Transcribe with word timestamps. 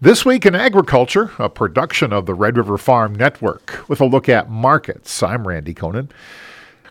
This 0.00 0.24
Week 0.24 0.46
in 0.46 0.54
Agriculture, 0.54 1.32
a 1.40 1.48
production 1.48 2.12
of 2.12 2.24
the 2.24 2.32
Red 2.32 2.56
River 2.56 2.78
Farm 2.78 3.16
Network, 3.16 3.84
with 3.88 4.00
a 4.00 4.04
look 4.04 4.28
at 4.28 4.48
markets. 4.48 5.24
I'm 5.24 5.48
Randy 5.48 5.74
Koenen. 5.74 6.08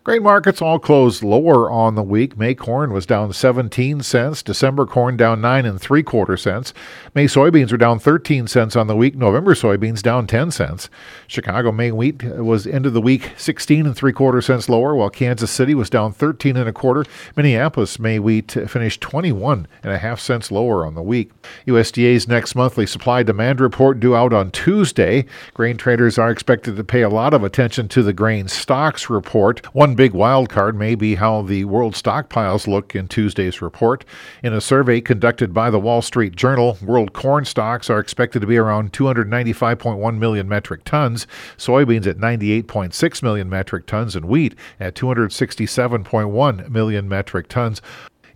Grain 0.08 0.24
markets 0.24 0.62
all 0.62 0.80
closed 0.80 1.22
lower 1.22 1.69
on 1.69 1.96
the 1.96 2.01
week. 2.01 2.38
May 2.38 2.56
corn 2.56 2.94
was 2.94 3.06
down 3.06 3.33
17 3.33 4.01
cents. 4.04 4.42
December 4.42 4.85
corn 4.85 5.17
down 5.17 5.42
9 5.42 5.66
and 5.66 5.82
3 5.82 6.01
quarter 6.01 6.37
cents. 6.37 6.74
May 7.14 7.26
soybeans 7.26 7.74
were 7.74 7.78
down 7.78 8.00
13 8.00 8.48
cents 8.48 8.78
on 8.78 8.88
the 8.88 8.96
week. 8.96 9.18
November 9.18 9.54
soybeans 9.54 10.02
down 10.02 10.25
10 10.25 10.52
cents. 10.52 10.89
Chicago 11.28 11.74
May 11.74 11.92
wheat 11.92 12.24
was 12.24 12.66
end 12.66 12.86
of 12.86 12.93
the 12.93 13.02
week 13.02 13.34
16 13.36 13.86
and 13.86 13.98
3 13.98 14.14
quarter 14.14 14.42
cents 14.42 14.70
lower, 14.70 14.96
while 14.96 15.10
Kansas 15.10 15.52
City 15.52 15.75
was 15.75 15.89
down 15.89 16.14
13 16.14 16.55
and 16.55 16.70
a 16.70 16.71
quarter. 16.71 17.04
Minneapolis 17.36 18.00
May 18.00 18.18
wheat 18.18 18.54
finished 18.54 19.02
21 19.02 19.68
and 19.84 19.92
a 19.92 19.98
half 19.98 20.21
cents 20.21 20.52
lower 20.52 20.86
on 20.86 20.96
the 20.96 21.02
week. 21.02 21.32
USDA's 21.66 22.30
next 22.30 22.55
monthly 22.55 22.86
supply 22.86 23.24
demand 23.24 23.60
report 23.60 24.00
due 24.00 24.16
out 24.16 24.32
on 24.32 24.52
Tuesday. 24.52 25.25
Grain 25.54 25.75
traders 25.75 26.18
are 26.18 26.32
expected 26.32 26.78
to 26.78 26.83
pay 26.86 27.02
a 27.02 27.10
lot 27.10 27.33
of 27.33 27.44
attention 27.44 27.89
to 27.89 28.02
the 28.02 28.14
grain 28.14 28.47
stocks 28.47 29.10
report. 29.10 29.66
One 29.75 29.96
big 29.97 30.14
wild 30.14 30.47
card 30.47 30.78
may 30.78 30.93
be 30.93 31.15
how 31.15 31.42
the 31.42 31.65
world 31.65 31.96
stockpiles 31.96 32.67
look 32.67 32.95
in 32.95 33.07
Tuesday's 33.07 33.63
report. 33.63 34.05
In 34.43 34.53
a 34.53 34.61
survey 34.61 35.01
conducted 35.01 35.53
by 35.53 35.71
the 35.71 35.79
Wall 35.79 36.03
Street 36.03 36.35
Journal, 36.35 36.77
world 36.83 37.13
corn 37.13 37.45
stocks 37.45 37.89
are 37.89 37.99
expected 37.99 38.39
to 38.41 38.47
be 38.47 38.57
around 38.57 38.93
295.1 38.93 40.17
million 40.19 40.47
metric 40.47 40.83
tons, 40.85 41.25
soybeans 41.57 42.05
at 42.05 42.17
98.6 42.17 43.23
million 43.23 43.49
metric 43.49 43.88
tons, 43.88 44.15
and 44.15 44.25
wheat 44.25 44.55
at 44.79 44.93
267.1 44.93 46.69
million 46.69 47.09
metric 47.09 47.47
tons. 47.49 47.81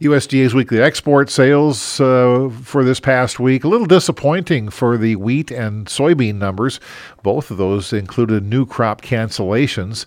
USDA's 0.01 0.55
weekly 0.55 0.81
export 0.81 1.29
sales 1.29 2.01
uh, 2.01 2.49
for 2.63 2.83
this 2.83 2.99
past 2.99 3.39
week, 3.39 3.63
a 3.63 3.67
little 3.67 3.85
disappointing 3.85 4.71
for 4.71 4.97
the 4.97 5.15
wheat 5.15 5.51
and 5.51 5.85
soybean 5.85 6.35
numbers. 6.35 6.79
Both 7.21 7.51
of 7.51 7.57
those 7.57 7.93
included 7.93 8.43
new 8.43 8.65
crop 8.65 9.03
cancellations. 9.03 10.05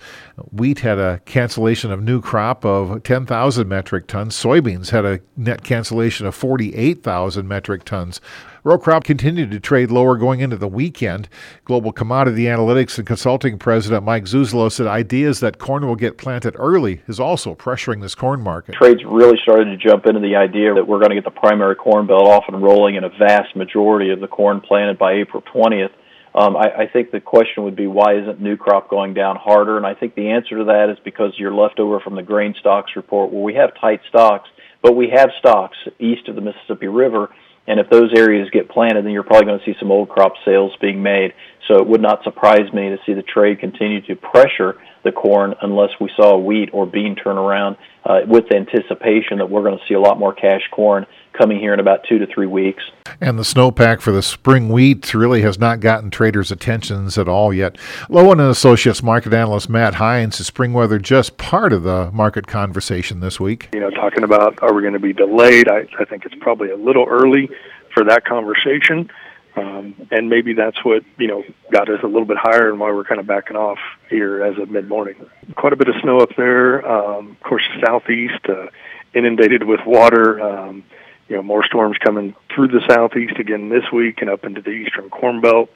Wheat 0.51 0.81
had 0.81 0.99
a 0.99 1.21
cancellation 1.27 1.93
of 1.93 2.03
new 2.03 2.21
crop 2.21 2.65
of 2.65 3.05
10,000 3.05 3.69
metric 3.69 4.09
tons. 4.09 4.35
Soybeans 4.35 4.91
had 4.91 5.05
a 5.05 5.21
net 5.37 5.63
cancellation 5.63 6.27
of 6.27 6.35
48,000 6.35 7.47
metric 7.47 7.85
tons. 7.85 8.21
Row 8.67 8.79
crop 8.79 9.05
continued 9.05 9.51
to 9.51 9.61
trade 9.61 9.91
lower 9.91 10.17
going 10.17 10.41
into 10.41 10.57
the 10.57 10.67
weekend. 10.67 11.29
Global 11.67 11.93
Commodity 11.93 12.45
Analytics 12.45 12.97
and 12.97 13.07
Consulting 13.07 13.59
President 13.59 14.05
Mike 14.05 14.25
Zuzolo 14.25 14.73
said 14.73 14.87
ideas 14.87 15.41
that 15.41 15.59
corn 15.59 15.87
will 15.87 15.97
get 15.97 16.17
planted 16.17 16.57
early 16.59 17.03
is 17.07 17.21
also 17.21 17.55
pressuring 17.55 18.01
this 18.01 18.15
corn 18.15 18.41
market. 18.41 18.75
Trades 18.75 19.03
really 19.05 19.37
started 19.43 19.67
to 19.67 19.77
jump 19.77 20.07
into 20.07 20.19
the 20.19 20.37
idea 20.37 20.73
that 20.73 20.89
we're 20.89 20.99
going 20.99 21.11
to 21.11 21.15
get 21.15 21.25
the 21.25 21.31
primary 21.31 21.77
corn 21.77 22.07
belt 22.07 22.27
off 22.27 22.45
and 22.49 22.63
rolling 22.63 22.95
in 22.95 23.05
a 23.05 23.11
vast 23.11 23.55
majority 23.55 24.09
of 24.09 24.21
the 24.21 24.29
corn 24.29 24.63
planted 24.63 24.99
by 24.99 25.13
April 25.13 25.43
20th. 25.55 25.93
Um, 26.35 26.57
I, 26.57 26.85
I 26.85 26.87
think 26.91 27.11
the 27.11 27.21
question 27.21 27.65
would 27.65 27.77
be 27.77 27.87
why 27.87 28.17
isn't 28.17 28.41
new 28.41 28.57
crop 28.57 28.89
going 28.89 29.13
down 29.13 29.37
harder? 29.37 29.77
And 29.77 29.85
I 29.85 29.93
think 29.93 30.15
the 30.15 30.31
answer 30.31 30.57
to 30.57 30.65
that 30.65 30.89
is 30.91 30.97
because 31.05 31.35
you're 31.37 31.55
left 31.55 31.81
over 31.81 32.01
from 32.01 32.15
the 32.15 32.23
grain 32.23 32.55
stocks 32.59 32.93
report 32.97 33.31
where 33.31 33.43
we 33.43 33.53
have 33.57 33.79
tight 33.79 34.01
stocks, 34.09 34.49
but 34.83 34.97
we 34.97 35.11
have 35.15 35.29
stocks 35.39 35.77
east 35.99 36.29
of 36.29 36.35
the 36.35 36.41
Mississippi 36.41 36.87
River. 36.89 37.29
And 37.67 37.81
if 37.81 37.89
those 37.89 38.13
areas 38.15 38.51
get 38.51 38.69
planted, 38.69 39.05
then 39.05 39.13
you're 39.13 39.23
probably 39.23 39.47
going 39.47 39.59
to 39.59 39.65
see 39.65 39.75
some 39.79 39.91
old 39.91 40.09
crop 40.09 40.35
sales 40.45 40.73
being 40.81 41.03
made. 41.03 41.33
So 41.69 41.79
it 41.79 41.87
would 41.87 42.03
not 42.03 42.23
surprise 42.25 42.73
me 42.73 42.91
to 42.91 42.99
see 43.07 43.15
the 43.15 43.23
trade 43.23 43.59
continue 43.59 44.01
to 44.03 44.17
pressure 44.17 44.77
the 45.03 45.13
corn 45.13 45.55
unless 45.63 45.91
we 46.01 46.11
saw 46.17 46.37
wheat 46.37 46.71
or 46.73 46.87
bean 46.87 47.15
turn 47.15 47.39
around 47.39 47.77
uh, 48.05 48.21
with 48.27 48.53
anticipation 48.53 49.39
that 49.39 49.49
we're 49.49 49.63
going 49.63 49.79
to 49.79 49.85
see 49.87 49.95
a 49.95 50.01
lot 50.01 50.19
more 50.19 50.35
cash 50.35 50.63
corn 50.71 51.07
coming 51.33 51.59
here 51.59 51.73
in 51.75 51.81
about 51.81 52.01
two 52.09 52.19
to 52.19 52.27
three 52.27 52.47
weeks. 52.47 52.83
And 53.21 53.39
the 53.39 53.43
snowpack 53.43 54.01
for 54.01 54.13
the 54.13 54.23
spring 54.23 54.69
wheat 54.69 55.15
really 55.15 55.43
has 55.43 55.59
not 55.59 55.81
gotten 55.81 56.11
traders' 56.11 56.51
attentions 56.51 57.19
at 57.19 57.29
all 57.29 57.53
yet. 57.53 57.77
Lowen 58.09 58.33
and 58.33 58.43
Associates 58.43 59.03
market 59.03 59.33
analyst 59.33 59.69
Matt 59.69 59.95
Hines 59.95 60.41
is 60.41 60.47
spring 60.47 60.73
weather 60.73 60.99
just 60.99 61.37
part 61.37 61.73
of 61.73 61.83
the 61.83 62.11
market 62.13 62.47
conversation 62.47 63.21
this 63.21 63.41
week. 63.41 63.69
You 63.73 63.81
know, 63.81 63.91
talking 63.91 64.23
about 64.23 64.59
are 64.63 64.75
we 64.75 64.83
going 64.83 64.95
to 64.95 65.01
be 65.01 65.13
delayed? 65.13 65.69
I, 65.69 65.87
I 65.99 66.05
think 66.05 66.25
it's 66.25 66.37
probably 66.41 66.71
a 66.71 66.77
little 66.77 67.07
early 67.09 67.49
for 67.95 68.05
that 68.05 68.25
conversation. 68.25 69.11
Um, 69.57 70.09
and 70.11 70.29
maybe 70.29 70.55
that's 70.55 70.85
what 70.85 71.05
you 71.17 71.29
know 71.29 71.45
got 71.71 71.89
us 71.89 72.01
a 72.03 72.07
little 72.07 72.25
bit 72.25 72.37
higher 72.39 72.71
and 72.71 72.81
why 72.81 72.91
we're 72.91 73.05
kind 73.05 73.21
of 73.21 73.27
backing 73.27 73.57
off 73.57 73.79
here 74.11 74.43
as 74.43 74.59
of 74.59 74.69
mid 74.69 74.89
morning. 74.89 75.15
Quite 75.57 75.73
a 75.73 75.77
bit 75.77 75.89
of 75.89 75.95
snow 76.03 76.19
up 76.19 76.31
there. 76.37 76.85
Um, 76.87 77.33
of 77.33 77.41
course, 77.41 77.63
southeast 77.85 78.45
uh, 78.49 78.67
inundated 79.15 79.63
with 79.63 79.81
water. 79.87 80.41
Um, 80.41 80.85
you 81.29 81.37
know, 81.37 81.43
more 81.43 81.65
storms 81.65 81.97
coming 81.99 82.35
through 82.55 82.69
the 82.69 82.83
southeast 82.89 83.39
again 83.39 83.69
this 83.69 83.85
week 83.93 84.21
and 84.21 84.29
up 84.29 84.45
into 84.45 84.61
the 84.61 84.71
eastern 84.71 85.09
corn 85.09 85.41
belt. 85.41 85.71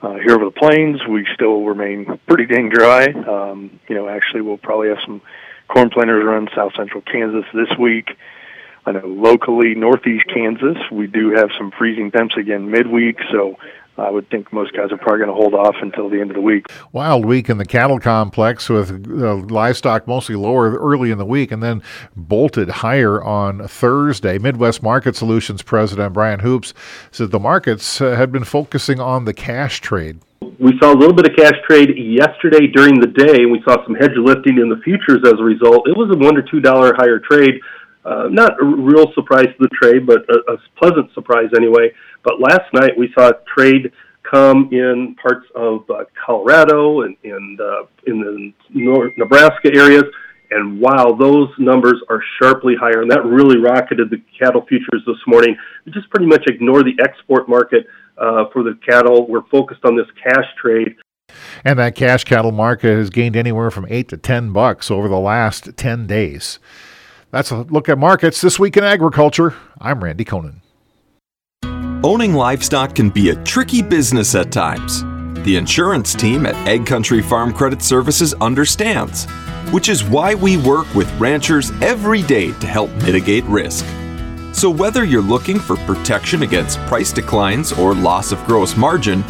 Uh, 0.00 0.14
here 0.14 0.30
over 0.30 0.44
the 0.44 0.52
plains, 0.52 1.00
we 1.08 1.26
still 1.34 1.64
remain 1.64 2.20
pretty 2.28 2.46
dang 2.46 2.68
dry. 2.68 3.06
Um, 3.06 3.80
you 3.88 3.96
know, 3.96 4.08
actually, 4.08 4.42
we'll 4.42 4.58
probably 4.58 4.88
have 4.88 4.98
some 5.04 5.20
corn 5.66 5.90
planters 5.90 6.24
run 6.24 6.48
south 6.54 6.72
central 6.76 7.02
Kansas 7.02 7.44
this 7.52 7.76
week. 7.78 8.10
I 8.88 8.92
know 8.92 9.06
locally, 9.06 9.74
northeast 9.74 10.24
Kansas, 10.32 10.78
we 10.90 11.06
do 11.06 11.30
have 11.36 11.50
some 11.58 11.70
freezing 11.76 12.10
temps 12.10 12.34
again 12.38 12.70
midweek, 12.70 13.18
so 13.30 13.58
I 13.98 14.10
would 14.10 14.30
think 14.30 14.50
most 14.50 14.72
guys 14.72 14.90
are 14.90 14.96
probably 14.96 15.18
going 15.18 15.28
to 15.28 15.34
hold 15.34 15.52
off 15.52 15.74
until 15.82 16.08
the 16.08 16.22
end 16.22 16.30
of 16.30 16.36
the 16.36 16.40
week. 16.40 16.68
Wild 16.92 17.26
week 17.26 17.50
in 17.50 17.58
the 17.58 17.66
cattle 17.66 18.00
complex 18.00 18.70
with 18.70 18.90
uh, 18.90 19.34
livestock 19.34 20.06
mostly 20.08 20.36
lower 20.36 20.70
early 20.70 21.10
in 21.10 21.18
the 21.18 21.26
week 21.26 21.52
and 21.52 21.62
then 21.62 21.82
bolted 22.16 22.70
higher 22.70 23.22
on 23.22 23.68
Thursday. 23.68 24.38
Midwest 24.38 24.82
Market 24.82 25.14
Solutions 25.16 25.60
President 25.60 26.14
Brian 26.14 26.40
Hoops 26.40 26.72
said 27.10 27.30
the 27.30 27.38
markets 27.38 28.00
uh, 28.00 28.16
had 28.16 28.32
been 28.32 28.44
focusing 28.44 29.00
on 29.00 29.26
the 29.26 29.34
cash 29.34 29.82
trade. 29.82 30.20
We 30.58 30.78
saw 30.78 30.94
a 30.94 30.96
little 30.96 31.14
bit 31.14 31.28
of 31.28 31.36
cash 31.36 31.60
trade 31.68 31.90
yesterday 31.94 32.68
during 32.68 33.00
the 33.00 33.06
day. 33.06 33.44
We 33.44 33.60
saw 33.66 33.84
some 33.84 33.96
hedge 33.96 34.16
lifting 34.16 34.56
in 34.56 34.70
the 34.70 34.80
futures 34.82 35.20
as 35.26 35.34
a 35.34 35.44
result. 35.44 35.86
It 35.86 35.96
was 35.96 36.08
a 36.10 36.18
one 36.18 36.36
to 36.36 36.42
two 36.50 36.60
dollar 36.60 36.94
higher 36.96 37.18
trade 37.18 37.60
uh, 38.08 38.28
not 38.30 38.52
a 38.62 38.64
real 38.64 39.12
surprise 39.14 39.46
to 39.46 39.60
the 39.66 39.72
trade, 39.80 40.06
but 40.06 40.20
a, 40.34 40.54
a 40.54 40.56
pleasant 40.80 41.12
surprise 41.14 41.50
anyway. 41.56 41.86
But 42.24 42.34
last 42.40 42.72
night 42.72 42.92
we 42.96 43.06
saw 43.14 43.32
trade 43.54 43.92
come 44.28 44.68
in 44.72 45.16
parts 45.22 45.46
of 45.54 45.88
uh, 45.90 46.04
Colorado 46.24 47.02
and, 47.02 47.16
and 47.24 47.60
uh, 47.60 47.82
in 48.06 48.20
the 48.20 48.52
North 48.70 49.12
Nebraska 49.16 49.70
areas. 49.74 50.04
And 50.50 50.80
wow, 50.80 51.14
those 51.18 51.50
numbers 51.58 52.00
are 52.08 52.22
sharply 52.40 52.74
higher, 52.80 53.02
and 53.02 53.10
that 53.10 53.24
really 53.24 53.58
rocketed 53.58 54.08
the 54.08 54.22
cattle 54.38 54.64
futures 54.66 55.02
this 55.06 55.22
morning. 55.26 55.54
We 55.84 55.92
just 55.92 56.08
pretty 56.08 56.26
much 56.26 56.44
ignore 56.46 56.82
the 56.82 56.96
export 57.02 57.50
market 57.50 57.86
uh, 58.16 58.44
for 58.52 58.62
the 58.62 58.78
cattle. 58.88 59.28
We're 59.28 59.46
focused 59.50 59.84
on 59.84 59.94
this 59.94 60.06
cash 60.22 60.46
trade. 60.60 60.96
And 61.64 61.78
that 61.78 61.94
cash 61.94 62.24
cattle 62.24 62.52
market 62.52 62.96
has 62.96 63.10
gained 63.10 63.36
anywhere 63.36 63.70
from 63.70 63.86
eight 63.90 64.08
to 64.08 64.16
ten 64.16 64.52
bucks 64.52 64.90
over 64.90 65.06
the 65.06 65.20
last 65.20 65.76
ten 65.76 66.06
days. 66.06 66.58
That's 67.30 67.50
a 67.50 67.58
look 67.58 67.88
at 67.88 67.98
markets 67.98 68.40
this 68.40 68.58
week 68.58 68.76
in 68.76 68.84
agriculture. 68.84 69.54
I'm 69.80 70.02
Randy 70.02 70.24
Koenen. 70.24 70.60
Owning 72.02 72.32
livestock 72.32 72.94
can 72.94 73.10
be 73.10 73.30
a 73.30 73.36
tricky 73.44 73.82
business 73.82 74.34
at 74.34 74.50
times. 74.50 75.02
The 75.44 75.56
insurance 75.56 76.14
team 76.14 76.46
at 76.46 76.54
AgCountry 76.66 77.22
Farm 77.22 77.52
Credit 77.52 77.82
Services 77.82 78.34
understands, 78.34 79.26
which 79.72 79.88
is 79.88 80.04
why 80.04 80.34
we 80.34 80.56
work 80.56 80.92
with 80.94 81.12
ranchers 81.18 81.70
every 81.82 82.22
day 82.22 82.52
to 82.52 82.66
help 82.66 82.90
mitigate 83.02 83.44
risk. 83.44 83.84
So, 84.54 84.70
whether 84.70 85.04
you're 85.04 85.20
looking 85.20 85.58
for 85.58 85.76
protection 85.78 86.42
against 86.42 86.78
price 86.86 87.12
declines 87.12 87.72
or 87.72 87.94
loss 87.94 88.32
of 88.32 88.42
gross 88.44 88.76
margin, 88.76 89.22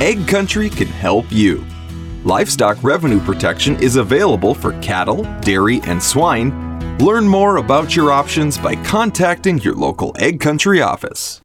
AgCountry 0.00 0.74
can 0.74 0.88
help 0.88 1.26
you. 1.30 1.64
Livestock 2.24 2.82
revenue 2.82 3.20
protection 3.20 3.80
is 3.82 3.96
available 3.96 4.54
for 4.54 4.78
cattle, 4.80 5.22
dairy, 5.40 5.80
and 5.84 6.02
swine 6.02 6.74
Learn 7.00 7.26
more 7.26 7.56
about 7.56 7.96
your 7.96 8.12
options 8.12 8.56
by 8.56 8.76
contacting 8.76 9.58
your 9.58 9.74
local 9.74 10.12
AgCountry 10.14 10.84
office. 10.84 11.40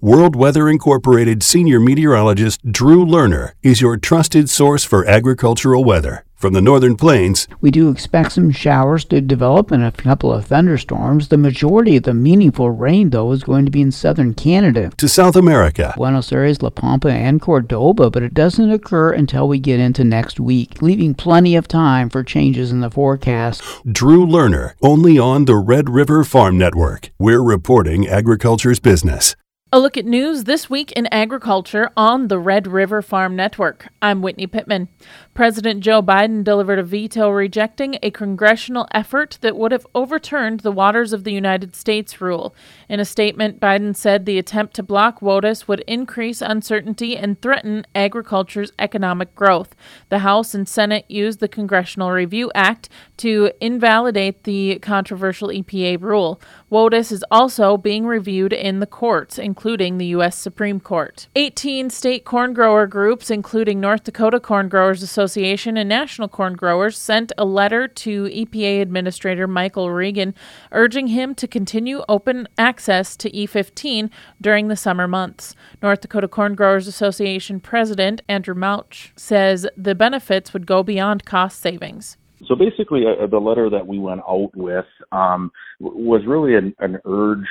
World 0.00 0.36
Weather 0.36 0.68
Incorporated 0.68 1.42
senior 1.42 1.80
meteorologist 1.80 2.60
Drew 2.70 3.04
Lerner 3.06 3.52
is 3.62 3.80
your 3.80 3.96
trusted 3.96 4.50
source 4.50 4.84
for 4.84 5.06
agricultural 5.06 5.84
weather. 5.84 6.24
From 6.40 6.54
the 6.54 6.62
northern 6.62 6.96
plains, 6.96 7.46
we 7.60 7.70
do 7.70 7.90
expect 7.90 8.32
some 8.32 8.50
showers 8.50 9.04
to 9.04 9.20
develop 9.20 9.70
and 9.70 9.84
a 9.84 9.92
couple 9.92 10.32
of 10.32 10.46
thunderstorms. 10.46 11.28
The 11.28 11.36
majority 11.36 11.98
of 11.98 12.04
the 12.04 12.14
meaningful 12.14 12.70
rain, 12.70 13.10
though, 13.10 13.30
is 13.32 13.44
going 13.44 13.66
to 13.66 13.70
be 13.70 13.82
in 13.82 13.92
southern 13.92 14.32
Canada. 14.32 14.90
To 14.96 15.06
South 15.06 15.36
America, 15.36 15.92
Buenos 15.98 16.32
Aires, 16.32 16.62
La 16.62 16.70
Pampa, 16.70 17.12
and 17.12 17.42
Cordoba, 17.42 18.08
but 18.08 18.22
it 18.22 18.32
doesn't 18.32 18.70
occur 18.70 19.12
until 19.12 19.48
we 19.48 19.58
get 19.58 19.80
into 19.80 20.02
next 20.02 20.40
week, 20.40 20.80
leaving 20.80 21.12
plenty 21.12 21.56
of 21.56 21.68
time 21.68 22.08
for 22.08 22.24
changes 22.24 22.72
in 22.72 22.80
the 22.80 22.90
forecast. 22.90 23.62
Drew 23.84 24.26
Lerner, 24.26 24.72
only 24.80 25.18
on 25.18 25.44
the 25.44 25.56
Red 25.56 25.90
River 25.90 26.24
Farm 26.24 26.56
Network. 26.56 27.10
We're 27.18 27.42
reporting 27.42 28.08
agriculture's 28.08 28.80
business. 28.80 29.36
A 29.72 29.78
look 29.78 29.96
at 29.96 30.04
news 30.04 30.44
this 30.44 30.68
week 30.68 30.90
in 30.92 31.06
agriculture 31.12 31.90
on 31.96 32.26
the 32.26 32.40
Red 32.40 32.66
River 32.66 33.02
Farm 33.02 33.36
Network. 33.36 33.86
I'm 34.02 34.20
Whitney 34.20 34.48
Pittman. 34.48 34.88
President 35.32 35.78
Joe 35.78 36.02
Biden 36.02 36.42
delivered 36.42 36.80
a 36.80 36.82
veto 36.82 37.30
rejecting 37.30 37.96
a 38.02 38.10
congressional 38.10 38.88
effort 38.90 39.38
that 39.42 39.56
would 39.56 39.70
have 39.70 39.86
overturned 39.94 40.60
the 40.60 40.72
Waters 40.72 41.12
of 41.12 41.22
the 41.22 41.32
United 41.32 41.76
States 41.76 42.20
rule. 42.20 42.52
In 42.90 42.98
a 42.98 43.04
statement, 43.04 43.60
Biden 43.60 43.94
said 43.94 44.26
the 44.26 44.36
attempt 44.36 44.74
to 44.74 44.82
block 44.82 45.20
WOTUS 45.20 45.68
would 45.68 45.78
increase 45.86 46.42
uncertainty 46.42 47.16
and 47.16 47.40
threaten 47.40 47.86
agriculture's 47.94 48.72
economic 48.80 49.32
growth. 49.36 49.76
The 50.08 50.18
House 50.18 50.54
and 50.54 50.68
Senate 50.68 51.04
used 51.08 51.38
the 51.38 51.46
Congressional 51.46 52.10
Review 52.10 52.50
Act 52.52 52.88
to 53.18 53.52
invalidate 53.60 54.42
the 54.42 54.80
controversial 54.80 55.50
EPA 55.50 56.02
rule. 56.02 56.40
WOTUS 56.68 57.12
is 57.12 57.24
also 57.30 57.76
being 57.76 58.06
reviewed 58.06 58.52
in 58.52 58.80
the 58.80 58.88
courts, 58.88 59.38
including 59.38 59.98
the 59.98 60.06
U.S. 60.06 60.36
Supreme 60.36 60.80
Court. 60.80 61.28
18 61.36 61.90
state 61.90 62.24
corn 62.24 62.52
grower 62.52 62.88
groups, 62.88 63.30
including 63.30 63.78
North 63.78 64.02
Dakota 64.02 64.40
Corn 64.40 64.68
Growers 64.68 65.04
Association 65.04 65.76
and 65.76 65.88
National 65.88 66.26
Corn 66.26 66.54
Growers, 66.54 66.98
sent 66.98 67.30
a 67.38 67.44
letter 67.44 67.86
to 67.86 68.24
EPA 68.24 68.82
Administrator 68.82 69.46
Michael 69.46 69.92
Regan 69.92 70.34
urging 70.72 71.06
him 71.06 71.36
to 71.36 71.46
continue 71.46 72.02
open 72.08 72.48
access 72.58 72.79
to 72.86 73.30
E15 73.30 74.10
during 74.40 74.68
the 74.68 74.76
summer 74.76 75.06
months. 75.06 75.54
North 75.82 76.00
Dakota 76.00 76.28
Corn 76.28 76.54
Growers 76.54 76.86
Association 76.86 77.60
President 77.60 78.22
Andrew 78.28 78.54
Mauch 78.54 79.12
says 79.16 79.66
the 79.76 79.94
benefits 79.94 80.52
would 80.52 80.66
go 80.66 80.82
beyond 80.82 81.24
cost 81.24 81.60
savings. 81.60 82.16
So 82.46 82.54
basically, 82.54 83.04
uh, 83.06 83.26
the 83.26 83.38
letter 83.38 83.68
that 83.70 83.86
we 83.86 83.98
went 83.98 84.22
out 84.28 84.50
with 84.56 84.86
um, 85.12 85.52
was 85.78 86.22
really 86.26 86.54
an, 86.54 86.74
an 86.78 86.98
urge 87.04 87.46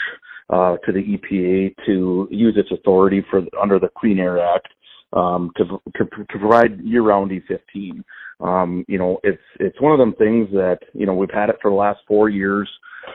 uh, 0.49 0.77
to 0.85 0.91
the 0.91 1.17
EPA 1.17 1.75
to 1.85 2.27
use 2.31 2.55
its 2.57 2.71
authority 2.71 3.23
for 3.29 3.43
under 3.61 3.79
the 3.79 3.89
Clean 3.97 4.17
Air 4.17 4.39
Act 4.39 4.69
um, 5.13 5.51
to, 5.57 5.65
to, 5.95 6.05
to 6.05 6.39
provide 6.39 6.79
year-round 6.81 7.31
E15. 7.31 8.03
Um, 8.41 8.85
you 8.87 8.97
know, 8.97 9.19
it's 9.23 9.41
it's 9.59 9.79
one 9.81 9.91
of 9.91 9.99
them 9.99 10.13
things 10.13 10.47
that 10.51 10.79
you 10.93 11.05
know 11.05 11.13
we've 11.13 11.29
had 11.29 11.49
it 11.49 11.57
for 11.61 11.69
the 11.69 11.75
last 11.75 11.99
four 12.07 12.29
years, 12.29 12.69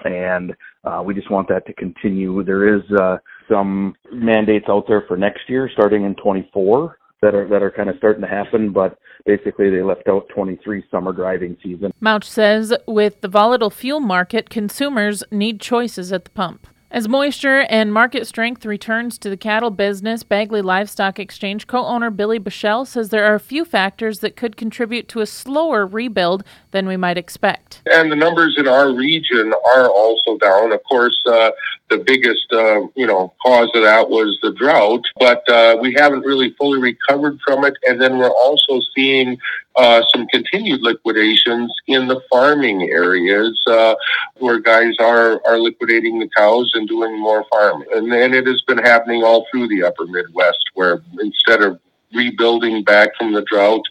and 0.05 0.55
uh, 0.85 1.03
we 1.05 1.15
just 1.15 1.31
want 1.31 1.49
that 1.49 1.67
to 1.67 1.73
continue. 1.73 2.43
There 2.45 2.77
is 2.77 2.83
uh, 2.93 3.19
some 3.49 3.95
mandates 4.13 4.67
out 4.69 4.87
there 4.87 5.05
for 5.07 5.17
next 5.17 5.49
year, 5.49 5.71
starting 5.73 6.05
in 6.05 6.15
24 6.17 6.99
that 7.23 7.35
are 7.35 7.49
that 7.49 7.63
are 7.63 7.71
kind 7.71 7.89
of 7.89 7.97
starting 7.97 8.21
to 8.23 8.29
happen, 8.29 8.71
but 8.71 8.99
basically 9.25 9.71
they 9.71 9.83
left 9.83 10.09
out 10.09 10.29
23 10.35 10.85
summer 10.91 11.13
driving 11.13 11.57
season. 11.63 11.93
Mauch 12.01 12.25
says 12.25 12.75
with 12.87 13.21
the 13.23 13.29
volatile 13.29 13.71
fuel 13.71 14.01
market, 14.01 14.51
consumers 14.51 15.25
need 15.31 15.61
choices 15.61 16.13
at 16.13 16.25
the 16.25 16.31
pump. 16.31 16.67
As 16.95 17.09
moisture 17.09 17.67
and 17.71 17.93
market 17.93 18.25
strength 18.25 18.65
returns 18.65 19.19
to 19.19 19.29
the 19.29 19.37
cattle 19.37 19.73
business, 19.73 20.23
Bagley 20.23 20.63
Livestock 20.63 21.19
Exchange 21.19 21.67
co 21.67 21.85
owner 21.85 22.09
Billy 22.09 22.39
Bushell 22.39 22.85
says 22.85 23.09
there 23.09 23.25
are 23.25 23.35
a 23.35 23.41
few 23.41 23.65
factors 23.65 24.21
that 24.21 24.37
could 24.37 24.57
contribute 24.57 25.09
to 25.09 25.21
a 25.21 25.27
slower 25.27 25.89
rebuild 25.89 26.45
than 26.71 26.87
we 26.87 26.97
might 26.97 27.19
expect. 27.19 27.83
And 27.93 28.13
the 28.13 28.15
numbers 28.15 28.55
in 28.59 28.69
our 28.69 28.95
region 28.95 29.53
are 29.75 29.89
also 29.89 30.39
down. 30.39 30.71
Of 30.71 30.85
course, 30.89 31.21
uh, 31.27 31.51
the 31.91 31.99
biggest, 31.99 32.47
uh, 32.53 32.83
you 32.95 33.09
know, 33.09 33.35
cause 33.45 33.71
of 33.75 33.83
that 33.83 34.09
was 34.09 34.39
the 34.43 34.53
drought, 34.53 35.03
but 35.19 35.43
uh, 35.49 35.77
we 35.81 35.95
haven't 35.95 36.21
really 36.21 36.55
fully 36.57 36.79
recovered 36.79 37.41
from 37.45 37.65
it. 37.65 37.75
And 37.89 38.01
then 38.01 38.19
we're 38.19 38.31
also 38.31 38.81
seeing 38.95 39.37
uh, 39.77 40.03
some 40.15 40.27
continued 40.29 40.83
liquidations 40.83 41.75
in 41.87 42.07
the 42.07 42.21
farming 42.31 42.83
areas 42.91 43.61
uh, 43.67 43.95
where 44.39 44.59
guys 44.59 44.95
are, 45.01 45.41
are 45.47 45.59
liquidating 45.59 46.19
the 46.19 46.29
cows 46.37 46.71
and 46.75 46.89
doing 46.89 47.19
more 47.21 47.45
farming. 47.51 47.89
And, 47.93 48.13
and 48.13 48.35
it 48.35 48.47
has 48.47 48.63
been 48.63 48.79
happening 48.79 49.23
all 49.23 49.47
through 49.51 49.69
the 49.69 49.83
upper 49.83 50.07
Midwest 50.07 50.71
where 50.75 51.03
instead 51.21 51.63
of 51.63 51.81
rebuilding 52.15 52.85
back 52.85 53.11
from 53.19 53.33
the 53.33 53.43
drought, 53.43 53.83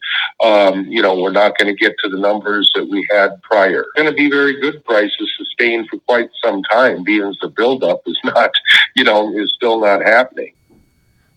um, 0.43 0.85
you 0.87 1.01
know, 1.01 1.19
we're 1.19 1.31
not 1.31 1.57
going 1.57 1.67
to 1.67 1.75
get 1.75 1.95
to 2.03 2.09
the 2.09 2.17
numbers 2.17 2.71
that 2.75 2.87
we 2.87 3.05
had 3.11 3.41
prior. 3.41 3.85
Going 3.95 4.09
to 4.09 4.15
be 4.15 4.29
very 4.29 4.59
good 4.59 4.83
prices 4.85 5.31
sustained 5.37 5.89
for 5.89 5.99
quite 5.99 6.29
some 6.43 6.63
time, 6.63 7.03
being 7.03 7.23
as 7.23 7.37
the 7.41 7.49
buildup 7.49 8.01
is 8.05 8.19
not, 8.23 8.51
you 8.95 9.03
know, 9.03 9.35
is 9.37 9.53
still 9.55 9.79
not 9.79 10.01
happening. 10.01 10.53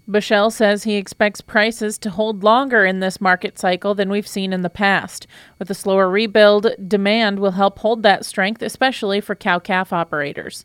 Bushell 0.08 0.50
says 0.52 0.84
he 0.84 0.94
expects 0.94 1.40
prices 1.40 1.98
to 1.98 2.10
hold 2.10 2.44
longer 2.44 2.84
in 2.84 3.00
this 3.00 3.20
market 3.20 3.58
cycle 3.58 3.94
than 3.94 4.08
we've 4.08 4.28
seen 4.28 4.52
in 4.52 4.62
the 4.62 4.70
past. 4.70 5.26
With 5.58 5.68
a 5.68 5.74
slower 5.74 6.08
rebuild, 6.08 6.68
demand 6.86 7.40
will 7.40 7.52
help 7.52 7.80
hold 7.80 8.04
that 8.04 8.24
strength, 8.24 8.62
especially 8.62 9.20
for 9.20 9.34
cow 9.34 9.58
calf 9.58 9.92
operators. 9.92 10.64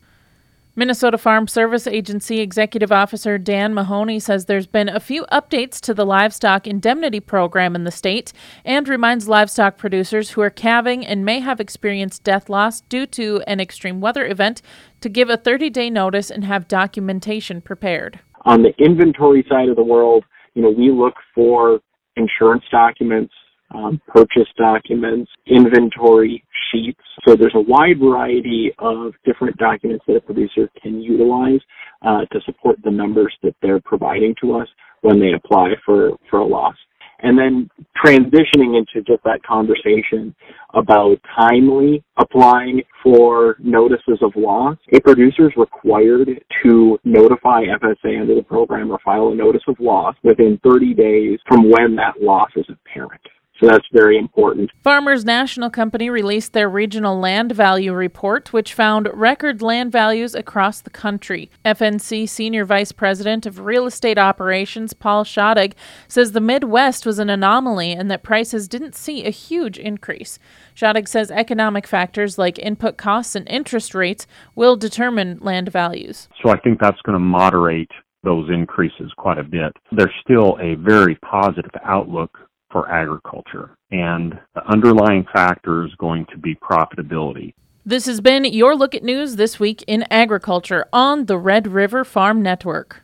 Minnesota 0.73 1.17
Farm 1.17 1.47
Service 1.47 1.85
Agency 1.85 2.39
Executive 2.39 2.93
Officer 2.93 3.37
Dan 3.37 3.73
Mahoney 3.73 4.19
says 4.19 4.45
there's 4.45 4.67
been 4.67 4.87
a 4.87 5.01
few 5.01 5.25
updates 5.25 5.81
to 5.81 5.93
the 5.93 6.05
livestock 6.05 6.65
indemnity 6.65 7.19
program 7.19 7.75
in 7.75 7.83
the 7.83 7.91
state 7.91 8.31
and 8.63 8.87
reminds 8.87 9.27
livestock 9.27 9.77
producers 9.77 10.29
who 10.29 10.41
are 10.41 10.49
calving 10.49 11.05
and 11.05 11.25
may 11.25 11.41
have 11.41 11.59
experienced 11.59 12.23
death 12.23 12.49
loss 12.49 12.81
due 12.81 13.05
to 13.07 13.43
an 13.47 13.59
extreme 13.59 13.99
weather 13.99 14.25
event 14.25 14.61
to 15.01 15.09
give 15.09 15.29
a 15.29 15.35
30 15.35 15.69
day 15.71 15.89
notice 15.89 16.31
and 16.31 16.45
have 16.45 16.69
documentation 16.69 17.59
prepared. 17.59 18.21
On 18.45 18.63
the 18.63 18.73
inventory 18.83 19.45
side 19.49 19.69
of 19.69 19.75
the 19.75 19.83
world, 19.83 20.23
you 20.53 20.61
know, 20.61 20.69
we 20.71 20.91
look 20.91 21.13
for 21.33 21.79
insurance 22.15 22.63
documents, 22.71 23.33
um, 23.73 24.01
purchase 24.07 24.47
documents, 24.57 25.31
inventory 25.45 26.43
sheets. 26.71 26.99
So 27.27 27.35
there's 27.35 27.55
a 27.55 27.61
wide 27.61 27.99
variety 27.99 28.71
of 28.79 29.13
different 29.25 29.57
documents 29.57 30.03
that 30.07 30.15
a 30.15 30.21
producer 30.21 30.69
can 30.81 31.01
utilize 31.01 31.59
uh, 32.01 32.25
to 32.31 32.41
support 32.45 32.77
the 32.83 32.91
numbers 32.91 33.33
that 33.43 33.55
they're 33.61 33.79
providing 33.79 34.35
to 34.41 34.57
us 34.57 34.67
when 35.01 35.19
they 35.19 35.33
apply 35.33 35.69
for, 35.85 36.11
for 36.29 36.39
a 36.39 36.45
loss. 36.45 36.75
And 37.23 37.37
then 37.37 37.69
transitioning 38.03 38.77
into 38.77 39.05
just 39.05 39.23
that 39.23 39.41
conversation 39.47 40.35
about 40.73 41.17
timely 41.37 42.03
applying 42.17 42.81
for 43.03 43.57
notices 43.59 44.19
of 44.21 44.31
loss. 44.35 44.77
A 44.93 44.99
producer 44.99 45.47
is 45.47 45.53
required 45.57 46.29
to 46.63 46.99
notify 47.03 47.63
FSA 47.65 48.21
under 48.21 48.35
the 48.35 48.43
program 48.43 48.91
or 48.91 48.99
file 49.03 49.29
a 49.29 49.35
notice 49.35 49.63
of 49.67 49.75
loss 49.79 50.15
within 50.23 50.59
30 50.63 50.93
days 50.93 51.39
from 51.47 51.69
when 51.69 51.95
that 51.95 52.21
loss 52.21 52.49
is 52.55 52.65
apparent. 52.69 53.21
So 53.61 53.67
that's 53.67 53.85
very 53.93 54.17
important. 54.17 54.71
Farmers 54.83 55.23
National 55.23 55.69
Company 55.69 56.09
released 56.09 56.53
their 56.53 56.67
regional 56.67 57.19
land 57.19 57.51
value 57.51 57.93
report, 57.93 58.51
which 58.51 58.73
found 58.73 59.07
record 59.13 59.61
land 59.61 59.91
values 59.91 60.33
across 60.33 60.81
the 60.81 60.89
country. 60.89 61.51
FNC 61.63 62.27
Senior 62.27 62.65
Vice 62.65 62.91
President 62.91 63.45
of 63.45 63.59
Real 63.59 63.85
Estate 63.85 64.17
Operations, 64.17 64.93
Paul 64.93 65.23
Schadig, 65.23 65.73
says 66.07 66.31
the 66.31 66.41
Midwest 66.41 67.05
was 67.05 67.19
an 67.19 67.29
anomaly 67.29 67.91
and 67.91 68.09
that 68.09 68.23
prices 68.23 68.67
didn't 68.67 68.95
see 68.95 69.25
a 69.25 69.29
huge 69.29 69.77
increase. 69.77 70.39
Schadig 70.75 71.07
says 71.07 71.29
economic 71.29 71.85
factors 71.85 72.39
like 72.39 72.57
input 72.57 72.97
costs 72.97 73.35
and 73.35 73.47
interest 73.47 73.93
rates 73.93 74.25
will 74.55 74.75
determine 74.75 75.37
land 75.39 75.71
values. 75.71 76.27
So 76.43 76.49
I 76.49 76.59
think 76.59 76.79
that's 76.79 77.01
going 77.03 77.13
to 77.13 77.19
moderate 77.19 77.91
those 78.23 78.49
increases 78.49 79.11
quite 79.17 79.37
a 79.37 79.43
bit. 79.43 79.75
There's 79.91 80.13
still 80.23 80.57
a 80.59 80.75
very 80.75 81.15
positive 81.17 81.71
outlook 81.83 82.37
for 82.71 82.89
agriculture. 82.89 83.71
And 83.91 84.39
the 84.55 84.65
underlying 84.67 85.25
factor 85.31 85.85
is 85.85 85.93
going 85.95 86.25
to 86.27 86.37
be 86.37 86.55
profitability. 86.55 87.53
This 87.85 88.05
has 88.05 88.21
been 88.21 88.45
your 88.45 88.75
look 88.75 88.93
at 88.93 89.03
news 89.03 89.35
this 89.35 89.59
week 89.59 89.83
in 89.87 90.05
agriculture 90.11 90.85
on 90.93 91.25
the 91.25 91.37
Red 91.37 91.67
River 91.67 92.03
Farm 92.03 92.41
Network. 92.41 93.01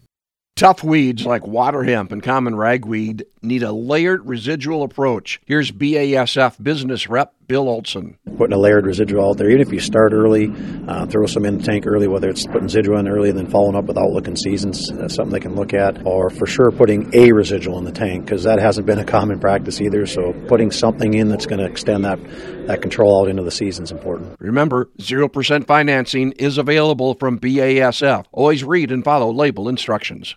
Tough 0.56 0.84
weeds 0.84 1.24
like 1.24 1.46
water 1.46 1.84
hemp 1.84 2.12
and 2.12 2.24
common 2.24 2.56
ragweed 2.56 3.26
need 3.44 3.62
a 3.62 3.72
layered 3.72 4.28
residual 4.28 4.82
approach. 4.82 5.40
Here's 5.46 5.72
BASF 5.72 6.62
business 6.62 7.08
rep 7.08 7.34
Bill 7.48 7.70
Olson. 7.70 8.18
Putting 8.38 8.54
a 8.54 8.60
layered 8.60 8.86
residual 8.86 9.30
out 9.30 9.38
there, 9.38 9.50
even 9.50 9.62
if 9.62 9.72
you 9.72 9.80
start 9.80 10.14
early, 10.14 10.54
uh, 10.88 11.06
throw 11.06 11.26
some 11.26 11.46
in 11.46 11.58
the 11.58 11.64
tank 11.64 11.88
early, 11.88 12.08
whether 12.08 12.30
it's 12.30 12.46
putting 12.46 12.64
residual 12.64 13.00
in 13.00 13.08
early 13.08 13.30
and 13.30 13.38
then 13.38 13.48
following 13.48 13.76
up 13.76 13.86
with 13.86 13.98
outlook 13.98 14.28
and 14.28 14.38
seasons, 14.38 14.92
that's 14.92 15.16
something 15.16 15.34
they 15.34 15.40
can 15.40 15.56
look 15.56 15.74
at, 15.74 16.06
or 16.06 16.30
for 16.30 16.46
sure 16.46 16.72
putting 16.72 17.10
a 17.16 17.32
residual 17.32 17.78
in 17.78 17.86
the 17.86 17.92
tank 17.92 18.26
because 18.26 18.44
that 18.44 18.60
hasn't 18.60 18.86
been 18.86 19.00
a 19.00 19.06
common 19.06 19.40
practice 19.40 19.80
either. 19.80 20.06
So 20.06 20.34
putting 20.48 20.72
something 20.72 21.14
in 21.14 21.30
that's 21.30 21.46
going 21.46 21.60
to 21.60 21.66
extend 21.66 22.04
that 22.06 22.20
that 22.68 22.82
control 22.82 23.22
out 23.22 23.30
into 23.30 23.44
the 23.44 23.52
season 23.52 23.86
is 23.86 23.92
important. 23.92 24.36
Remember, 24.40 24.90
0% 25.00 25.66
financing 25.66 26.34
is 26.34 26.58
available 26.58 27.14
from 27.14 27.40
BASF. 27.40 28.26
Always 28.34 28.64
read 28.64 28.92
and 28.92 29.04
follow 29.04 29.32
label 29.32 29.70
instructions. 29.70 30.36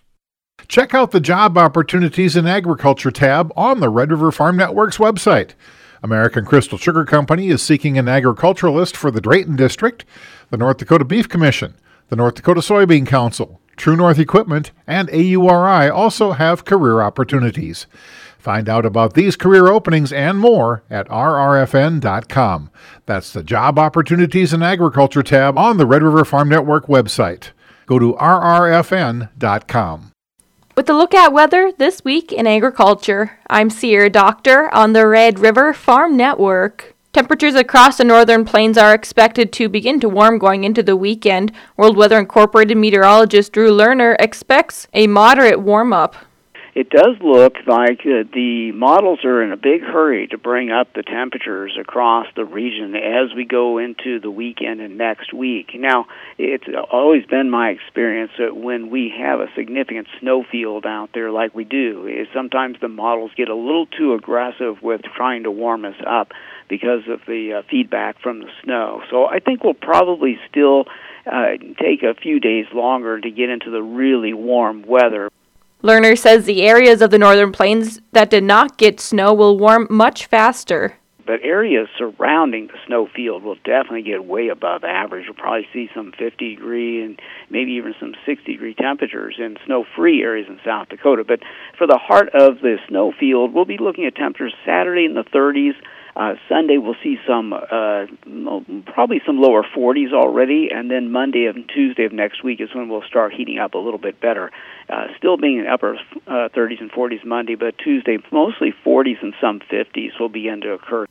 Check 0.68 0.94
out 0.94 1.10
the 1.10 1.20
Job 1.20 1.58
Opportunities 1.58 2.36
in 2.36 2.46
Agriculture 2.46 3.10
tab 3.10 3.52
on 3.56 3.80
the 3.80 3.88
Red 3.88 4.12
River 4.12 4.30
Farm 4.30 4.56
Network's 4.56 4.98
website. 4.98 5.54
American 6.02 6.44
Crystal 6.44 6.78
Sugar 6.78 7.04
Company 7.04 7.48
is 7.48 7.62
seeking 7.62 7.98
an 7.98 8.08
agriculturalist 8.08 8.96
for 8.96 9.10
the 9.10 9.20
Drayton 9.20 9.56
District. 9.56 10.04
The 10.50 10.56
North 10.56 10.78
Dakota 10.78 11.04
Beef 11.04 11.28
Commission, 11.28 11.74
the 12.08 12.16
North 12.16 12.34
Dakota 12.34 12.60
Soybean 12.60 13.06
Council, 13.06 13.60
True 13.76 13.96
North 13.96 14.18
Equipment, 14.18 14.72
and 14.86 15.08
AURI 15.10 15.90
also 15.90 16.32
have 16.32 16.64
career 16.64 17.00
opportunities. 17.00 17.86
Find 18.38 18.68
out 18.68 18.86
about 18.86 19.14
these 19.14 19.36
career 19.36 19.68
openings 19.68 20.12
and 20.12 20.38
more 20.38 20.82
at 20.90 21.08
rrfn.com. 21.08 22.70
That's 23.06 23.32
the 23.32 23.42
Job 23.42 23.78
Opportunities 23.78 24.52
in 24.52 24.62
Agriculture 24.62 25.22
tab 25.22 25.58
on 25.58 25.76
the 25.76 25.86
Red 25.86 26.02
River 26.02 26.24
Farm 26.24 26.48
Network 26.48 26.86
website. 26.86 27.50
Go 27.86 27.98
to 27.98 28.14
rrfn.com. 28.14 29.30
With 30.80 30.88
a 30.88 30.94
look 30.94 31.12
at 31.12 31.34
weather 31.34 31.72
this 31.76 32.04
week 32.04 32.32
in 32.32 32.46
agriculture, 32.46 33.38
I'm 33.50 33.68
Sierra 33.68 34.08
Doctor 34.08 34.74
on 34.74 34.94
the 34.94 35.06
Red 35.06 35.38
River 35.38 35.74
Farm 35.74 36.16
Network. 36.16 36.94
Temperatures 37.12 37.54
across 37.54 37.98
the 37.98 38.04
northern 38.04 38.46
plains 38.46 38.78
are 38.78 38.94
expected 38.94 39.52
to 39.52 39.68
begin 39.68 40.00
to 40.00 40.08
warm 40.08 40.38
going 40.38 40.64
into 40.64 40.82
the 40.82 40.96
weekend. 40.96 41.52
World 41.76 41.98
Weather 41.98 42.18
Incorporated 42.18 42.78
meteorologist 42.78 43.52
Drew 43.52 43.70
Lerner 43.70 44.16
expects 44.18 44.88
a 44.94 45.06
moderate 45.06 45.60
warm 45.60 45.92
up 45.92 46.16
it 46.80 46.88
does 46.88 47.16
look 47.20 47.56
like 47.66 48.00
uh, 48.06 48.24
the 48.32 48.72
models 48.72 49.22
are 49.22 49.42
in 49.42 49.52
a 49.52 49.56
big 49.58 49.82
hurry 49.82 50.26
to 50.28 50.38
bring 50.38 50.70
up 50.70 50.94
the 50.94 51.02
temperatures 51.02 51.76
across 51.78 52.26
the 52.36 52.44
region 52.46 52.96
as 52.96 53.36
we 53.36 53.44
go 53.44 53.76
into 53.76 54.18
the 54.18 54.30
weekend 54.30 54.80
and 54.80 54.96
next 54.96 55.34
week. 55.34 55.72
Now, 55.74 56.06
it's 56.38 56.64
always 56.90 57.26
been 57.26 57.50
my 57.50 57.68
experience 57.68 58.32
that 58.38 58.56
when 58.56 58.88
we 58.88 59.12
have 59.14 59.40
a 59.40 59.48
significant 59.54 60.08
snow 60.20 60.42
field 60.50 60.86
out 60.86 61.10
there 61.12 61.30
like 61.30 61.54
we 61.54 61.64
do, 61.64 62.06
is 62.06 62.28
sometimes 62.32 62.78
the 62.80 62.88
models 62.88 63.32
get 63.36 63.50
a 63.50 63.54
little 63.54 63.84
too 63.84 64.14
aggressive 64.14 64.80
with 64.80 65.02
trying 65.02 65.42
to 65.42 65.50
warm 65.50 65.84
us 65.84 66.00
up 66.06 66.32
because 66.70 67.02
of 67.10 67.20
the 67.26 67.58
uh, 67.58 67.62
feedback 67.70 68.18
from 68.22 68.40
the 68.40 68.48
snow. 68.64 69.02
So 69.10 69.26
I 69.26 69.40
think 69.40 69.62
we'll 69.62 69.74
probably 69.74 70.38
still 70.48 70.86
uh, 71.26 71.58
take 71.78 72.02
a 72.04 72.14
few 72.14 72.40
days 72.40 72.64
longer 72.72 73.20
to 73.20 73.30
get 73.30 73.50
into 73.50 73.70
the 73.70 73.82
really 73.82 74.32
warm 74.32 74.86
weather. 74.86 75.28
Lerner 75.82 76.16
says 76.16 76.44
the 76.44 76.62
areas 76.62 77.00
of 77.00 77.10
the 77.10 77.18
northern 77.18 77.52
plains 77.52 78.00
that 78.12 78.28
did 78.28 78.44
not 78.44 78.76
get 78.76 79.00
snow 79.00 79.32
will 79.32 79.56
warm 79.56 79.86
much 79.88 80.26
faster. 80.26 80.98
But 81.24 81.42
areas 81.42 81.88
surrounding 81.96 82.66
the 82.66 82.78
snow 82.86 83.08
field 83.14 83.42
will 83.44 83.54
definitely 83.54 84.02
get 84.02 84.24
way 84.24 84.48
above 84.48 84.84
average. 84.84 85.26
We'll 85.26 85.34
probably 85.34 85.66
see 85.72 85.88
some 85.94 86.12
50 86.18 86.56
degree 86.56 87.02
and 87.02 87.20
maybe 87.48 87.72
even 87.72 87.94
some 87.98 88.14
60 88.26 88.52
degree 88.52 88.74
temperatures 88.74 89.36
in 89.38 89.56
snow 89.64 89.84
free 89.96 90.22
areas 90.22 90.48
in 90.48 90.58
South 90.64 90.88
Dakota. 90.88 91.24
But 91.24 91.40
for 91.78 91.86
the 91.86 91.98
heart 91.98 92.30
of 92.34 92.60
the 92.60 92.76
snow 92.88 93.12
field, 93.18 93.54
we'll 93.54 93.64
be 93.64 93.78
looking 93.78 94.04
at 94.04 94.16
temperatures 94.16 94.54
Saturday 94.66 95.04
in 95.04 95.14
the 95.14 95.24
30s 95.24 95.74
uh, 96.16 96.34
Sunday 96.48 96.78
we'll 96.78 96.96
see 97.02 97.16
some, 97.26 97.52
uh, 97.52 98.06
probably 98.92 99.20
some 99.26 99.40
lower 99.40 99.64
40s 99.76 100.12
already, 100.12 100.68
and 100.72 100.90
then 100.90 101.10
Monday 101.10 101.46
and 101.46 101.68
Tuesday 101.68 102.04
of 102.04 102.12
next 102.12 102.42
week 102.42 102.60
is 102.60 102.68
when 102.74 102.88
we'll 102.88 103.02
start 103.08 103.32
heating 103.32 103.58
up 103.58 103.74
a 103.74 103.78
little 103.78 103.98
bit 103.98 104.20
better. 104.20 104.50
Uh, 104.88 105.06
still 105.16 105.36
being 105.36 105.58
in 105.58 105.66
upper 105.66 105.96
uh, 106.26 106.48
30s 106.54 106.80
and 106.80 106.90
40s 106.90 107.24
Monday, 107.24 107.54
but 107.54 107.78
Tuesday 107.78 108.18
mostly 108.32 108.74
40s 108.84 109.22
and 109.22 109.34
some 109.40 109.60
50s 109.60 110.18
will 110.18 110.28
begin 110.28 110.60
to 110.62 110.72
occur. 110.72 111.06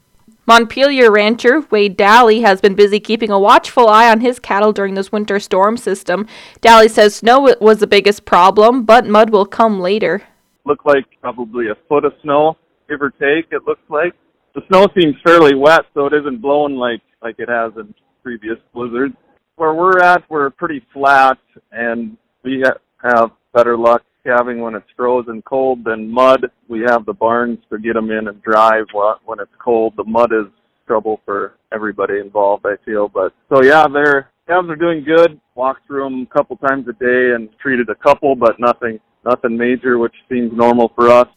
Montpelier 0.46 1.12
rancher 1.12 1.62
Wade 1.70 1.96
Daly 1.96 2.42
has 2.42 2.60
been 2.60 2.74
busy 2.74 3.00
keeping 3.00 3.30
a 3.30 3.40
watchful 3.40 3.88
eye 3.88 4.10
on 4.10 4.20
his 4.22 4.40
cattle 4.40 4.74
during 4.74 4.96
this 4.96 5.12
winter 5.12 5.40
storm 5.40 5.78
system. 5.78 6.26
Daly 6.60 6.88
says 6.88 7.16
snow 7.16 7.56
was 7.62 7.78
the 7.78 7.88
biggest 7.88 8.26
problem, 8.26 8.84
but 8.84 9.06
mud 9.06 9.30
will 9.30 9.46
come 9.46 9.80
later. 9.80 10.24
Look 10.66 10.86
like 10.86 11.06
probably 11.22 11.68
a 11.70 11.76
foot 11.88 12.04
of 12.04 12.14
snow, 12.24 12.58
give 12.90 13.02
or 13.02 13.12
take. 13.12 13.52
It 13.52 13.68
looks 13.68 13.82
like 13.90 14.14
the 14.56 14.62
snow 14.70 14.88
seems 14.98 15.16
fairly 15.24 15.56
wet, 15.56 15.86
so 15.94 16.06
it 16.06 16.14
isn't 16.14 16.42
blowing 16.42 16.76
like 16.76 17.02
like 17.22 17.36
it 17.40 17.50
has 17.50 17.72
in 17.78 17.94
previous 18.24 18.58
blizzards. 18.74 19.16
Where 19.56 19.74
we're 19.74 20.00
at, 20.00 20.24
we're 20.30 20.50
pretty 20.52 20.86
flat, 20.94 21.38
and 21.72 22.18
we 22.44 22.64
ha- 22.66 22.80
have 23.14 23.32
better 23.54 23.78
luck 23.78 24.04
calving 24.26 24.62
when 24.62 24.76
it's 24.76 24.88
frozen 24.96 25.42
cold 25.42 25.84
than 25.84 26.10
mud. 26.10 26.46
We 26.68 26.82
have 26.88 27.06
the 27.06 27.14
barns 27.14 27.60
to 27.70 27.78
get 27.78 27.94
them 27.94 28.12
in 28.12 28.28
and 28.28 28.42
drive 28.42 28.86
when 29.26 29.40
it's 29.40 29.52
cold. 29.64 29.94
The 29.98 30.04
mud 30.04 30.32
is 30.32 30.48
trouble 30.88 31.22
for 31.26 31.56
everybody 31.72 32.20
involved, 32.20 32.66
I 32.66 32.76
feel. 32.86 33.08
But 33.08 33.34
so 33.54 33.64
yeah, 33.64 33.86
their 33.88 34.30
calves 34.48 34.70
are 34.70 34.76
doing 34.76 35.04
good. 35.04 35.40
Walked 35.56 35.86
through 35.88 36.04
them 36.04 36.28
a 36.30 36.34
couple 36.34 36.58
times 36.58 36.88
a 36.88 36.94
day 36.94 37.34
and 37.36 37.50
treated 37.62 37.90
a 37.90 37.96
couple, 37.96 38.36
but 38.36 38.60
nothing 38.60 39.00
nothing 39.26 39.58
major, 39.58 39.98
which 39.98 40.16
seems 40.30 40.52
normal 40.54 40.92
for 40.96 41.10
us. 41.10 41.28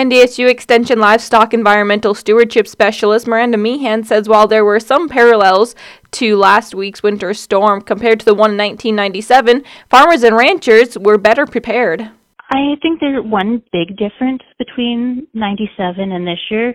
NDSU 0.00 0.48
Extension 0.48 0.98
Livestock 0.98 1.52
Environmental 1.52 2.14
Stewardship 2.14 2.66
Specialist 2.66 3.26
Miranda 3.26 3.58
Meehan 3.58 4.02
says 4.02 4.30
while 4.30 4.48
there 4.48 4.64
were 4.64 4.80
some 4.80 5.10
parallels 5.10 5.74
to 6.12 6.38
last 6.38 6.74
week's 6.74 7.02
winter 7.02 7.34
storm 7.34 7.82
compared 7.82 8.18
to 8.20 8.24
the 8.24 8.32
one 8.32 8.52
in 8.52 8.56
1997, 8.56 9.62
farmers 9.90 10.22
and 10.22 10.34
ranchers 10.34 10.96
were 10.96 11.18
better 11.18 11.44
prepared. 11.44 12.00
I 12.50 12.76
think 12.80 13.00
there's 13.00 13.22
one 13.22 13.62
big 13.74 13.98
difference 13.98 14.40
between 14.58 15.26
97 15.34 16.10
and 16.10 16.26
this 16.26 16.40
year 16.50 16.70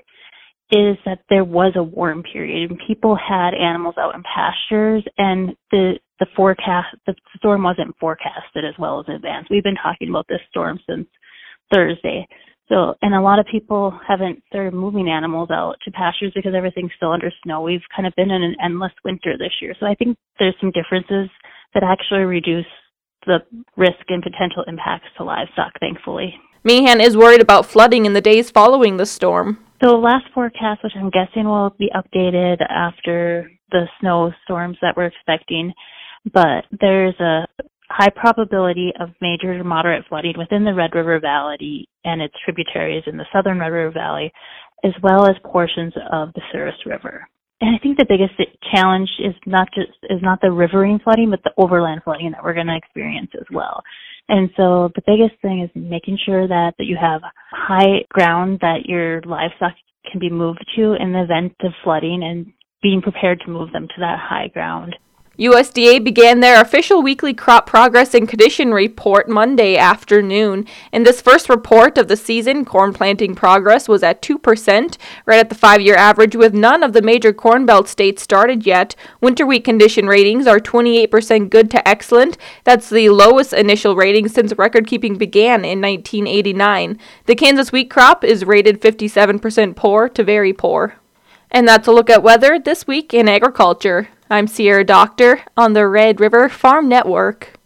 is 0.70 0.98
that 1.06 1.22
there 1.28 1.44
was 1.44 1.74
a 1.76 1.82
warm 1.82 2.22
period 2.22 2.70
and 2.70 2.80
people 2.86 3.16
had 3.16 3.56
animals 3.56 3.96
out 3.98 4.14
in 4.14 4.22
pastures 4.22 5.04
and 5.18 5.56
the 5.72 5.94
the 6.20 6.28
forecast 6.36 6.96
the 7.08 7.16
storm 7.38 7.64
wasn't 7.64 7.98
forecasted 8.00 8.64
as 8.64 8.76
well 8.78 9.00
as 9.00 9.14
advanced. 9.14 9.50
We've 9.50 9.64
been 9.64 9.82
talking 9.82 10.10
about 10.10 10.28
this 10.30 10.42
storm 10.52 10.80
since 10.88 11.08
Thursday. 11.74 12.28
So, 12.68 12.96
and 13.02 13.14
a 13.14 13.22
lot 13.22 13.40
of 13.40 13.46
people 13.46 13.98
haven't 14.08 14.42
started 14.48 14.74
moving 14.74 15.08
animals 15.08 15.50
out 15.52 15.76
to 15.86 15.92
pastures 15.92 16.32
because 16.34 16.54
everything's 16.56 16.92
still 16.98 17.12
under 17.12 17.32
snow. 17.44 17.62
We've 17.62 17.86
kind 17.96 18.08
of 18.08 18.14
been 18.16 18.32
in 18.32 18.42
an 18.42 18.56
endless 18.64 18.92
winter 19.04 19.38
this 19.38 19.54
year. 19.62 19.76
So 19.80 19.86
I 19.86 19.94
think 19.94 20.18
there's 20.40 20.56
some 20.60 20.72
differences 20.72 21.30
that 21.74 21.84
actually 21.84 22.22
reduce 22.22 22.66
the 23.28 23.40
risk 23.78 24.06
and 24.10 24.24
potential 24.24 24.64
impacts 24.68 25.08
to 25.18 25.24
livestock, 25.24 25.74
thankfully. 25.80 26.34
Meehan 26.64 27.02
is 27.02 27.16
worried 27.16 27.42
about 27.42 27.66
flooding 27.66 28.06
in 28.06 28.14
the 28.14 28.22
days 28.22 28.50
following 28.50 28.98
the 28.98 29.06
storm. 29.06 29.60
So 29.84 29.98
last 29.98 30.26
forecast, 30.34 30.84
which 30.84 30.94
I'm 30.96 31.12
guessing 31.12 31.46
will 31.46 31.76
be 31.78 31.92
updated 31.96 32.62
after 32.68 33.52
the 33.72 33.86
snowstorms 34.00 34.78
that 34.82 34.96
we're 34.98 35.06
expecting, 35.06 35.74
but 36.34 36.66
there's 36.80 37.20
a 37.20 37.46
high 37.90 38.10
probability 38.10 38.92
of 39.00 39.10
major 39.22 39.58
to 39.58 39.64
moderate 39.64 40.06
flooding 40.08 40.34
within 40.38 40.64
the 40.64 40.74
Red 40.74 40.96
River 40.96 41.20
Valley 41.20 41.88
and 42.04 42.22
its 42.22 42.34
tributaries 42.44 43.04
in 43.08 43.18
the 43.18 43.26
southern 43.34 43.60
Red 43.60 43.70
River 43.70 43.92
Valley, 43.92 44.32
as 44.84 44.94
well 45.02 45.28
as 45.28 45.36
portions 45.44 45.94
of 46.12 46.34
the 46.34 46.42
Souris 46.52 46.76
River. 46.86 47.28
And 47.62 47.74
I 47.74 47.80
think 47.82 47.98
the 47.98 48.06
biggest 48.08 48.34
challenge 48.74 49.10
is 49.20 49.34
not 49.46 49.70
just 49.74 49.98
is 50.10 50.22
not 50.22 50.40
the 50.42 50.52
riverine 50.52 51.00
flooding, 51.00 51.30
but 51.30 51.42
the 51.44 51.54
overland 51.58 52.02
flooding 52.04 52.32
that 52.32 52.44
we're 52.44 52.54
going 52.54 52.68
to 52.68 52.76
experience 52.76 53.32
as 53.34 53.46
well. 53.52 53.82
And 54.28 54.50
so 54.58 54.90
the 54.96 55.04
biggest 55.06 55.40
thing 55.42 55.62
is 55.62 55.70
making 55.74 56.18
sure 56.26 56.48
that, 56.48 56.74
that 56.78 56.86
you 56.86 56.98
have 57.00 57.22
high 57.52 58.04
ground 58.10 58.60
that 58.62 58.86
your 58.86 59.22
livestock 59.22 59.74
can 60.12 60.20
be 60.20 60.30
moved 60.30 60.66
to 60.76 60.94
in 61.00 61.14
the 61.14 61.24
event 61.24 61.54
of 61.62 61.72
flooding 61.84 62.24
and 62.24 62.52
being 62.82 63.02
prepared 63.02 63.40
to 63.42 63.52
move 63.52 63.72
them 63.72 63.88
to 63.88 64.00
that 64.00 64.20
high 64.20 64.48
ground. 64.50 64.96
USDA 65.38 66.02
began 66.02 66.40
their 66.40 66.62
official 66.62 67.02
weekly 67.02 67.34
crop 67.34 67.66
progress 67.66 68.14
and 68.14 68.28
condition 68.28 68.74
report 68.74 69.28
Monday 69.28 69.76
afternoon. 69.76 70.66
In 70.94 71.04
this 71.04 71.20
first 71.20 71.50
report 71.50 71.98
of 71.98 72.08
the 72.08 72.16
season, 72.16 72.64
corn 72.64 72.94
planting 72.94 73.36
progress 73.36 73.90
was 73.90 74.02
at 74.02 74.22
2%, 74.22 74.98
right 75.26 75.40
at 75.40 75.50
the 75.50 75.56
five 75.56 75.82
year 75.82 75.96
average, 75.96 76.38
with 76.38 76.54
none 76.54 76.84
of 76.84 76.94
the 76.94 77.02
major 77.02 77.34
Corn 77.34 77.66
Belt 77.66 77.90
states 77.90 78.22
started 78.22 78.66
yet. 78.66 78.96
Winter 79.20 79.46
wheat 79.46 79.66
condition 79.66 80.08
ratings 80.08 80.48
are 80.48 80.60
28% 80.60 81.50
good 81.50 81.70
to 81.72 81.86
excellent. 81.86 82.38
That's 82.64 82.90
the 82.90 83.10
lowest 83.10 83.52
initial 83.52 83.98
rating 83.98 84.30
since 84.30 84.54
record 84.58 84.88
keeping 84.88 85.18
began 85.18 85.66
in 85.66 85.82
1989. 85.82 86.98
The 87.26 87.36
Kansas 87.36 87.74
wheat 87.74 87.90
crop 87.90 88.24
is 88.24 88.46
rated 88.46 88.82
57% 88.82 89.76
poor 89.76 90.08
to 90.08 90.24
very 90.24 90.54
poor. 90.54 90.96
And 91.52 91.68
that's 91.68 91.88
a 91.88 91.92
look 91.92 92.10
at 92.10 92.24
weather 92.24 92.58
this 92.58 92.88
week 92.88 93.14
in 93.14 93.28
agriculture. 93.28 94.10
I'm 94.30 94.48
Sierra 94.48 94.84
Doctor 94.84 95.42
on 95.56 95.74
the 95.74 95.88
Red 95.88 96.20
River 96.20 96.50
Farm 96.50 96.90
Network. 96.90 97.60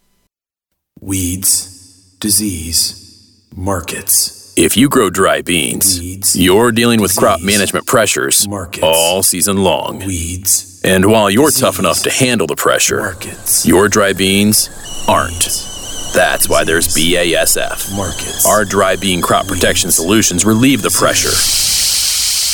Weeds, 1.00 2.14
disease, 2.20 3.48
markets. 3.56 4.52
If 4.58 4.76
you 4.76 4.90
grow 4.90 5.08
dry 5.08 5.40
beans, 5.40 5.98
Weeds, 5.98 6.38
you're 6.38 6.70
dealing 6.70 7.00
with 7.00 7.12
disease, 7.12 7.18
crop 7.18 7.40
management 7.40 7.86
pressures 7.86 8.46
markets, 8.46 8.84
all 8.84 9.22
season 9.22 9.62
long. 9.62 10.00
Weeds. 10.00 10.82
And 10.84 11.06
while 11.10 11.30
you're 11.30 11.46
disease, 11.46 11.62
tough 11.62 11.78
enough 11.78 12.02
to 12.02 12.10
handle 12.10 12.46
the 12.46 12.56
pressure, 12.56 12.98
markets, 12.98 13.64
your 13.66 13.88
dry 13.88 14.12
beans 14.12 14.68
aren't. 15.08 15.66
That's 16.12 16.46
why 16.46 16.64
there's 16.64 16.88
BASF. 16.88 17.96
Markets. 17.96 18.46
Our 18.46 18.66
dry 18.66 18.96
bean 18.96 19.22
crop 19.22 19.46
protection 19.46 19.90
solutions 19.90 20.44
relieve 20.44 20.82
the 20.82 20.90
pressure 20.90 21.30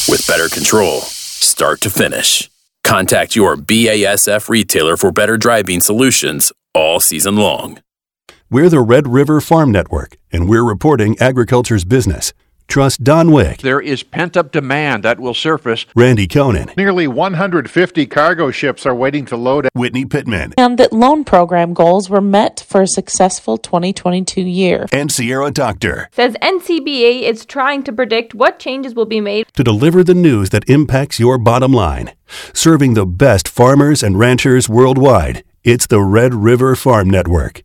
with 0.09 0.25
better 0.29 0.49
control, 0.49 1.01
start 1.01 1.81
to 1.81 1.91
finish. 1.91 2.49
Contact 2.87 3.35
your 3.35 3.57
BASF 3.57 4.49
retailer 4.49 4.97
for 4.97 5.11
better 5.11 5.37
dry 5.37 5.61
bean 5.61 5.81
solutions 5.81 6.53
all 6.73 7.01
season 7.01 7.35
long. 7.35 7.81
We're 8.49 8.69
the 8.69 8.81
Red 8.81 9.09
River 9.09 9.41
Farm 9.41 9.73
Network, 9.73 10.17
and 10.31 10.49
we're 10.49 10.63
reporting 10.63 11.17
agriculture's 11.19 11.85
business. 11.85 12.33
Trust 12.69 13.05
Don 13.05 13.31
Wick. 13.31 13.59
There 13.59 13.81
is 13.81 14.03
pent 14.03 14.37
up 14.37 14.53
demand 14.53 15.03
that 15.05 15.21
will 15.21 15.35
surface. 15.35 15.87
Randy 15.95 16.27
Koenen. 16.27 16.77
Nearly 16.77 17.07
150 17.07 18.07
cargo 18.07 18.51
ships 18.51 18.85
are 18.85 18.95
waiting 18.95 19.25
to 19.27 19.37
load. 19.37 19.69
Whitney 19.75 20.05
Pittman. 20.05 20.55
And 20.59 20.79
that 20.79 20.93
loan 20.93 21.25
program 21.25 21.75
goals 21.75 22.11
were 22.11 22.21
met 22.21 22.65
for 22.69 22.83
a 22.83 22.87
successful 22.87 23.57
2022 23.57 24.41
year. 24.41 24.87
And 24.93 25.11
Sierra 25.11 25.51
Doctor. 25.51 26.09
Says 26.13 26.37
NCBA 26.43 27.23
is 27.23 27.45
trying 27.45 27.83
to 27.85 27.93
predict 27.93 28.35
what 28.35 28.59
changes 28.59 28.95
will 28.95 29.07
be 29.07 29.21
made 29.21 29.47
to 29.55 29.65
deliver 29.65 30.03
the 30.03 30.15
news 30.15 30.51
that 30.51 30.69
impacts 30.69 31.21
your 31.21 31.39
bottom 31.39 31.73
line. 31.73 32.13
Serving 32.53 32.95
the 32.95 33.07
best 33.07 33.49
farmers 33.49 34.03
and 34.03 34.19
ranchers 34.19 34.69
worldwide, 34.69 35.45
it's 35.65 35.87
the 35.87 36.03
Red 36.03 36.35
River 36.35 36.77
Farm 36.77 37.09
Network. 37.09 37.63